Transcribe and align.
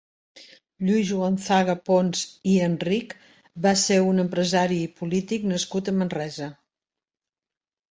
Lluís 0.85 1.11
Gonzaga 1.17 1.75
Pons 1.89 2.23
i 2.53 2.55
Enrich 2.69 3.13
va 3.67 3.75
ser 3.83 3.99
un 4.07 4.25
empresari 4.25 4.81
i 4.89 4.91
polític 5.03 5.49
nascut 5.55 5.95
a 5.95 5.97
Manresa. 6.01 6.51